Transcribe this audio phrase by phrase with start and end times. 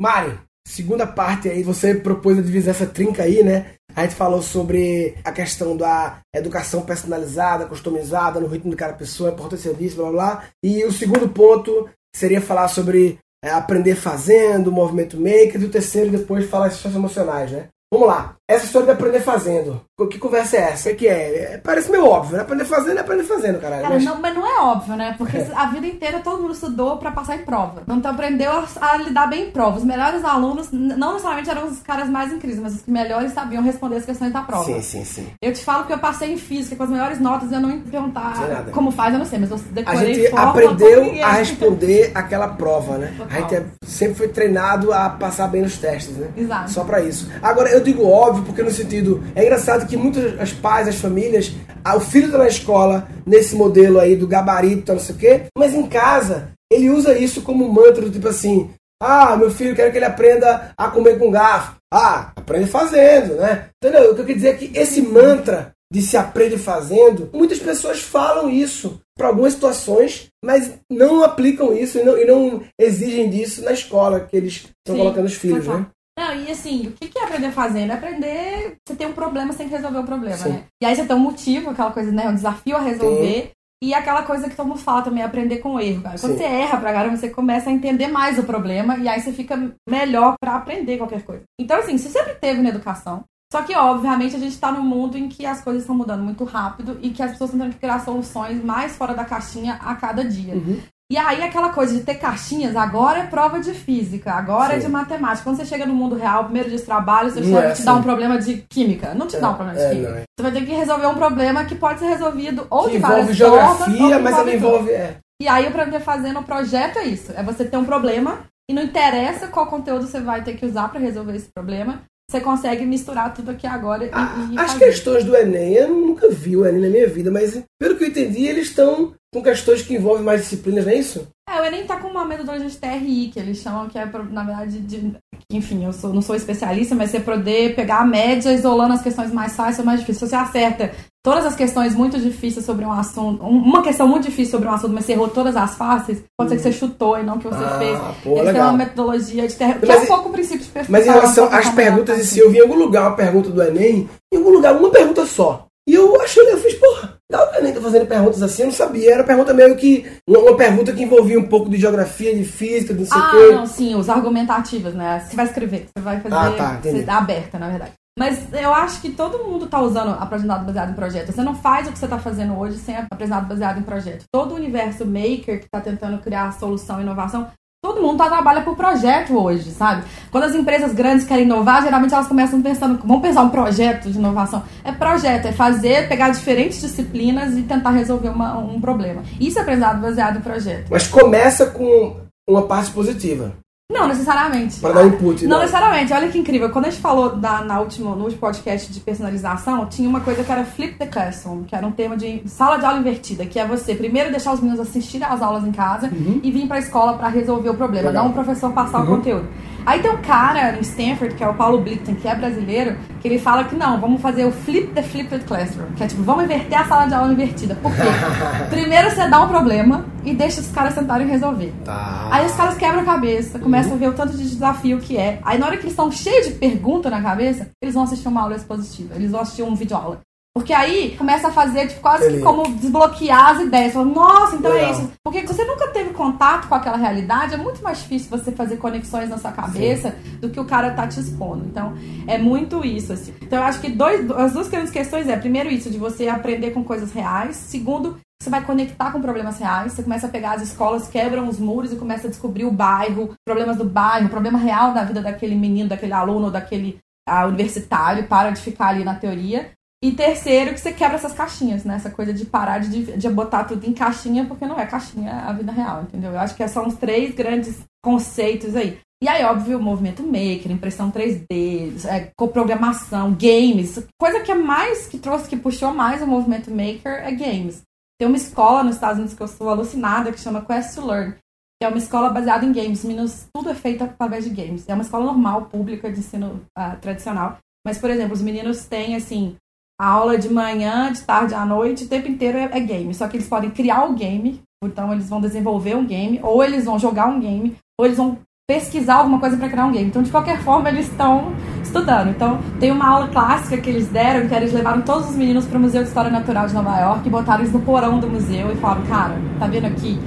[0.00, 3.74] Mari, segunda parte aí, você propôs a divisão essa trinca aí, né?
[3.94, 9.28] A gente falou sobre a questão da educação personalizada, customizada, no ritmo de cada pessoa,
[9.28, 10.44] a importância disso, blá blá blá.
[10.64, 11.86] E o segundo ponto
[12.16, 16.94] seria falar sobre é, aprender fazendo, movimento maker, e o terceiro depois falar as questões
[16.94, 17.68] emocionais, né?
[17.90, 18.36] Vamos lá.
[18.50, 19.80] Essa história de aprender fazendo.
[20.10, 20.90] Que conversa é essa?
[20.90, 21.54] O que é?
[21.54, 21.58] é?
[21.58, 22.42] Parece meio óbvio, né?
[22.42, 23.82] Aprender fazendo é aprender fazendo, caralho.
[23.82, 24.04] Cara, mas...
[24.04, 25.14] Não, mas não é óbvio, né?
[25.16, 25.50] Porque é.
[25.54, 27.82] a vida inteira todo mundo estudou para passar em prova.
[27.86, 29.76] Então aprendeu a, a, lidar bem em prova.
[29.76, 33.62] Os melhores alunos, não necessariamente eram os caras mais incríveis, mas os que melhores sabiam
[33.62, 34.64] responder as questões da prova.
[34.64, 35.26] Sim, sim, sim.
[35.40, 37.70] Eu te falo que eu passei em física com as melhores notas e eu não
[37.70, 41.32] ia perguntar como faz, eu não sei, mas eu decorei A gente forma, aprendeu a
[41.32, 43.14] responder aquela prova, né?
[43.16, 43.36] Total.
[43.36, 46.28] A gente é, sempre foi treinado a passar bem nos testes, né?
[46.36, 46.70] Exato.
[46.70, 47.30] Só para isso.
[47.42, 51.52] Agora, eu digo óbvio porque no sentido é engraçado que muitos os pais, as famílias,
[51.96, 55.74] o filho tá na escola, nesse modelo aí do gabarito, não sei o quê, mas
[55.74, 58.70] em casa ele usa isso como mantra, do tipo assim,
[59.02, 61.76] ah, meu filho, quero que ele aprenda a comer com garfo.
[61.92, 63.68] Ah, aprende fazendo, né?
[63.82, 64.12] Entendeu?
[64.12, 68.00] O que eu quero dizer é que esse mantra de se aprende fazendo, muitas pessoas
[68.00, 73.64] falam isso para algumas situações, mas não aplicam isso e não, e não exigem disso
[73.64, 75.86] na escola que eles estão colocando os filhos, né?
[76.20, 77.92] Não, e assim, o que é aprender fazendo?
[77.92, 78.76] É aprender.
[78.86, 80.50] Você tem um problema, você tem que resolver o problema, Sim.
[80.50, 80.64] né?
[80.82, 82.28] E aí você tem um motivo, aquela coisa, né?
[82.28, 83.42] Um desafio a resolver.
[83.44, 83.50] Sim.
[83.82, 86.18] E aquela coisa que todo mundo fala também, aprender com o erro, cara.
[86.18, 86.38] Quando Sim.
[86.38, 89.74] você erra pra caramba, você começa a entender mais o problema e aí você fica
[89.88, 91.44] melhor para aprender qualquer coisa.
[91.58, 93.24] Então, assim, você sempre teve na educação.
[93.50, 96.44] Só que, obviamente, a gente tá num mundo em que as coisas estão mudando muito
[96.44, 99.94] rápido e que as pessoas estão tendo que criar soluções mais fora da caixinha a
[99.94, 100.54] cada dia.
[100.54, 100.80] Uhum.
[101.10, 104.76] E aí aquela coisa de ter caixinhas, agora é prova de física, agora Sim.
[104.76, 105.42] é de matemática.
[105.42, 107.84] Quando você chega no mundo real, primeiro dia de trabalho, você é te assim.
[107.84, 109.12] dá um problema de química.
[109.12, 110.18] Não te é, dá um problema de é, química.
[110.18, 110.22] É.
[110.22, 113.34] Você vai ter que resolver um problema que pode ser resolvido ou que de várias
[113.34, 114.90] geografia, formas, mas ela envolve...
[114.92, 115.16] É.
[115.42, 117.32] E aí o Aprender Fazendo o projeto é isso.
[117.34, 120.88] É você ter um problema e não interessa qual conteúdo você vai ter que usar
[120.90, 122.02] para resolver esse problema.
[122.30, 126.30] Você consegue misturar tudo aqui agora e, ah, e As questões do Enem, eu nunca
[126.30, 129.82] vi o Enem na minha vida, mas pelo que eu entendi, eles estão com questões
[129.82, 131.26] que envolvem mais disciplinas, não é isso?
[131.48, 134.44] É, o Enem tá com uma metodologia de TRI, que eles chamam que é, na
[134.44, 135.12] verdade, de.
[135.52, 139.32] Enfim, eu sou, não sou especialista, mas você poder pegar a média isolando as questões
[139.32, 140.30] mais fáceis ou mais difíceis.
[140.30, 140.92] Se você acerta
[141.22, 144.92] todas as questões muito difíceis sobre um assunto, uma questão muito difícil sobre um assunto,
[144.92, 147.62] mas você errou todas as fáceis, pode ser que você chutou e não que você
[147.62, 147.98] ah, fez.
[148.22, 150.90] Pô, Eles têm uma metodologia de TRI, que é um pouco o princípio de.
[150.90, 153.62] Mas em relação às perguntas, e se eu vi em algum lugar uma pergunta do
[153.62, 155.66] Enem, em algum lugar, uma pergunta só.
[155.88, 158.74] E eu achei, eu fiz, porra, não, o Enem tá fazendo perguntas assim, eu não
[158.74, 159.12] sabia.
[159.14, 160.06] Era pergunta meio que.
[160.28, 163.30] Uma pergunta que envolvia um pouco de geografia, de física, de não sei o ah,
[163.30, 163.36] quê.
[163.36, 165.24] Ah, não, sim, os argumentativos, né?
[165.24, 166.34] Você vai escrever, você vai fazer.
[166.34, 167.04] Ah, tá, entendi.
[167.04, 167.92] Você aberta, na verdade.
[168.20, 171.32] Mas eu acho que todo mundo está usando aprendizado baseado em projeto.
[171.32, 174.24] Você não faz o que você está fazendo hoje sem aprendizado baseado em projeto.
[174.30, 177.46] Todo o universo maker que está tentando criar solução inovação
[177.82, 180.04] Todo mundo tá, trabalha por projeto hoje, sabe?
[180.30, 184.18] Quando as empresas grandes querem inovar, geralmente elas começam pensando, vamos pensar um projeto de
[184.18, 184.62] inovação.
[184.84, 189.22] É projeto, é fazer, pegar diferentes disciplinas e tentar resolver uma, um problema.
[189.40, 190.88] Isso é aprendizado baseado em projeto.
[190.90, 193.54] Mas começa com uma parte positiva.
[193.90, 194.78] Não necessariamente.
[194.78, 195.42] Para dar input.
[195.42, 196.12] Não, não, necessariamente.
[196.12, 196.70] Olha que incrível.
[196.70, 200.44] Quando a gente falou da, na última, no último podcast de personalização, tinha uma coisa
[200.44, 203.58] que era flip the classroom, que era um tema de sala de aula invertida, que
[203.58, 206.40] é você primeiro deixar os meninos assistirem às aulas em casa uhum.
[206.42, 208.24] e vir para a escola para resolver o problema, Legal.
[208.24, 209.04] não o professor passar uhum.
[209.04, 209.48] o conteúdo.
[209.90, 213.26] Aí tem um cara em Stanford, que é o Paulo Blichten, que é brasileiro, que
[213.26, 216.44] ele fala que não, vamos fazer o flip the flipped classroom, que é tipo, vamos
[216.44, 217.74] inverter a sala de aula invertida.
[217.74, 218.02] Por quê?
[218.70, 221.74] Primeiro você dá um problema e deixa os caras tentarem resolver.
[221.84, 222.28] Tá.
[222.30, 223.96] Aí os caras quebram a cabeça, começam uhum.
[223.96, 225.40] a ver o tanto de desafio que é.
[225.42, 228.42] Aí na hora que eles estão cheios de perguntas na cabeça, eles vão assistir uma
[228.42, 230.20] aula expositiva, eles vão assistir um vídeo aula.
[230.60, 233.94] Porque aí começa a fazer tipo, quase que como desbloquear as ideias.
[233.94, 234.88] Fala, Nossa, então é Legal.
[234.88, 235.12] é isso.
[235.24, 239.30] Porque você nunca teve contato com aquela realidade, é muito mais difícil você fazer conexões
[239.30, 240.36] na sua cabeça Sim.
[240.36, 241.64] do que o cara tá te expondo.
[241.64, 241.94] Então,
[242.26, 243.32] é muito isso, assim.
[243.40, 246.72] Então, eu acho que dois, as duas grandes questões é, primeiro, isso de você aprender
[246.72, 247.56] com coisas reais.
[247.56, 251.58] Segundo, você vai conectar com problemas reais, você começa a pegar as escolas, quebram os
[251.58, 255.54] muros e começa a descobrir o bairro, problemas do bairro, problema real da vida daquele
[255.54, 259.70] menino, daquele aluno, daquele uh, universitário, para de ficar ali na teoria.
[260.02, 261.96] E terceiro, que você quebra essas caixinhas, né?
[261.96, 265.52] Essa coisa de parar de, de botar tudo em caixinha, porque não é caixinha a
[265.52, 266.32] vida real, entendeu?
[266.32, 268.98] Eu acho que são os três grandes conceitos aí.
[269.22, 274.02] E aí, óbvio, o movimento maker, impressão 3D, é, coprogramação, games.
[274.18, 277.82] Coisa que é mais, que trouxe, que puxou mais o movimento maker é games.
[278.18, 281.34] Tem uma escola nos Estados Unidos que eu sou alucinada, que chama Quest to Learn.
[281.78, 283.04] Que é uma escola baseada em games.
[283.04, 284.88] Meninos, tudo é feito através de games.
[284.88, 287.58] É uma escola normal, pública, de ensino uh, tradicional.
[287.86, 289.56] Mas, por exemplo, os meninos têm, assim,
[290.00, 293.12] a aula de manhã, de tarde à noite, o tempo inteiro é, é game.
[293.12, 296.86] Só que eles podem criar o game, então eles vão desenvolver um game, ou eles
[296.86, 300.08] vão jogar um game, ou eles vão pesquisar alguma coisa para criar um game.
[300.08, 301.52] Então, de qualquer forma, eles estão
[301.82, 302.30] estudando.
[302.30, 305.76] Então, tem uma aula clássica que eles deram, que eles levaram todos os meninos para
[305.76, 308.72] o Museu de História Natural de Nova York e botaram eles no porão do museu
[308.72, 310.18] e falaram: Cara, tá vendo aqui?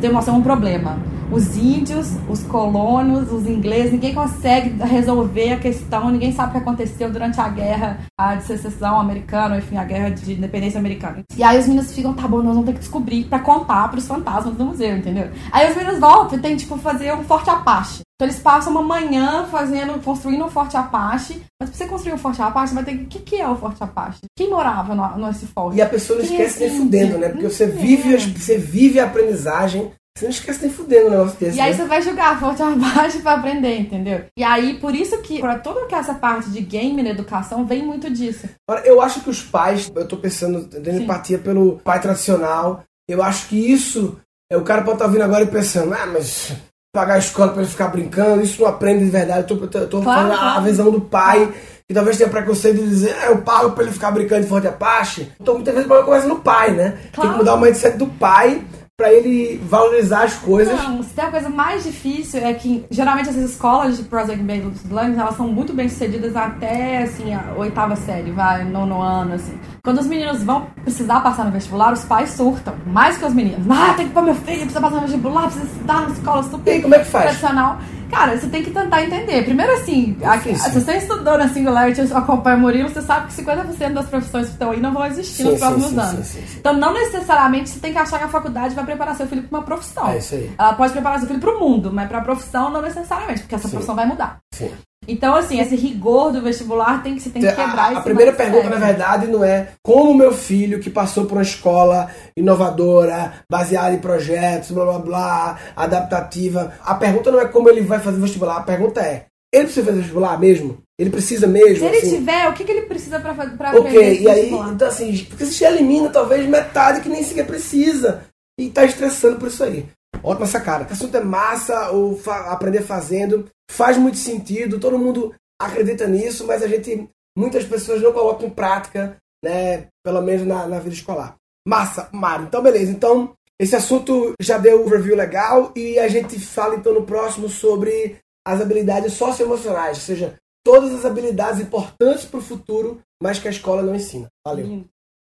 [0.00, 0.98] Temos um problema
[1.30, 6.58] os índios, os colonos, os ingleses, ninguém consegue resolver a questão, ninguém sabe o que
[6.58, 11.22] aconteceu durante a guerra a de secessão americana, enfim, a guerra de independência americana.
[11.36, 14.06] E aí os meninos ficam, tá bom, nós vamos ter que descobrir pra contar pros
[14.06, 15.30] fantasmas do museu, entendeu?
[15.52, 18.06] Aí os meninos voltam e tem, tipo, fazer um forte Apache.
[18.16, 21.42] Então eles passam uma manhã fazendo, construindo um Forte Apache.
[21.60, 23.18] Mas pra você construir um Forte Apache, você vai ter que.
[23.18, 24.20] O que, é o Forte Apache?
[24.34, 25.76] Quem morava no, nesse forte?
[25.76, 27.28] E a pessoa não Quem esquece nem fudendo, né?
[27.28, 31.58] Porque você vive, você vive a aprendizagem você não esquece nem fudendo um negócio desse.
[31.58, 31.76] E aí né?
[31.76, 34.24] você vai jogar forte abaixo pra aprender, entendeu?
[34.36, 38.10] E aí, por isso que, pra toda essa parte de game na educação, vem muito
[38.10, 38.48] disso.
[38.66, 43.22] Agora, eu acho que os pais, eu tô pensando, tendo empatia pelo pai tradicional, eu
[43.22, 44.18] acho que isso,
[44.50, 46.52] é, o cara pode estar tá vindo agora e pensando, ah, mas
[46.94, 49.52] pagar a escola pra ele ficar brincando, isso não aprende de verdade.
[49.52, 50.58] Eu tô, eu tô claro, falando claro.
[50.58, 51.52] a visão do pai,
[51.86, 54.66] que talvez tenha preconceito de dizer, ah, eu pago pra ele ficar brincando de forte
[54.66, 55.30] apache.
[55.38, 56.98] Então muitas vezes o problema começa no pai, né?
[57.12, 57.20] Claro.
[57.20, 58.64] Tem que mudar o mindset do pai
[58.96, 60.74] para ele valorizar as coisas.
[60.82, 64.90] Não, se tem a coisa mais difícil é que geralmente essas escolas de Project Based
[64.90, 69.52] Learning elas são muito bem sucedidas até assim a oitava série, vai nono ano assim.
[69.84, 73.66] Quando os meninos vão precisar passar no vestibular, os pais surtam mais que os meninos.
[73.68, 76.76] Ah, tem que pôr meu filho, precisa passar no vestibular, precisa estudar na escola super
[76.78, 77.24] e como é que faz?
[77.24, 77.78] tradicional.
[78.10, 79.44] Cara, você tem que tentar entender.
[79.44, 83.92] Primeiro, assim, aqui, se você estudou na Singularity acompanha o Murilo, você sabe que 50%
[83.92, 86.26] das profissões que estão aí não vão existir sim, nos próximos sim, anos.
[86.26, 89.42] Sim, então, não necessariamente você tem que achar que a faculdade vai preparar seu filho
[89.42, 90.08] para uma profissão.
[90.08, 90.52] É isso aí.
[90.58, 93.54] Ela pode preparar seu filho para o mundo, mas para a profissão não necessariamente, porque
[93.54, 94.38] essa profissão vai mudar.
[94.54, 94.70] Sim.
[95.08, 98.32] Então, assim, esse rigor do vestibular tem que, você tem que quebrar A, a primeira
[98.32, 103.94] pergunta, na verdade, não é como meu filho, que passou por uma escola inovadora, baseada
[103.94, 106.72] em projetos, blá blá blá, adaptativa.
[106.84, 109.98] A pergunta não é como ele vai fazer vestibular, a pergunta é: ele precisa fazer
[109.98, 110.78] vestibular mesmo?
[110.98, 111.78] Ele precisa mesmo?
[111.78, 112.16] Se ele assim?
[112.16, 113.78] tiver, o que, que ele precisa pra, pra?
[113.78, 118.22] Ok, e aí, então assim, porque você elimina talvez metade que nem sequer precisa.
[118.58, 119.86] E tá estressando por isso aí.
[120.26, 120.84] Ótima sacada.
[120.84, 126.44] O assunto é massa, o fa aprender fazendo faz muito sentido, todo mundo acredita nisso,
[126.44, 127.08] mas a gente,
[127.38, 129.86] muitas pessoas não colocam em prática, né?
[130.04, 131.36] Pelo menos na, na vida escolar.
[131.66, 132.46] Massa, Mário.
[132.46, 132.90] Então, beleza.
[132.90, 137.48] Então, esse assunto já deu um review legal e a gente fala então no próximo
[137.48, 140.34] sobre as habilidades socioemocionais, ou seja,
[140.64, 144.26] todas as habilidades importantes para o futuro, mas que a escola não ensina.
[144.44, 144.84] Valeu.